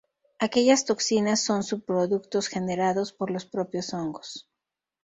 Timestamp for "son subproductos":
1.45-2.47